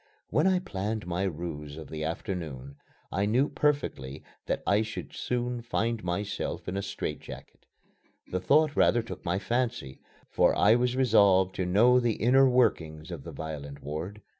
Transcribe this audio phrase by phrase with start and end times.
[0.31, 2.77] When I planned my ruse of the afternoon,
[3.11, 7.67] I knew perfectly that I should soon find myself in a strait jacket.
[8.25, 13.11] The thought rather took my fancy, for I was resolved to know the inner workings
[13.11, 14.23] of the violent ward.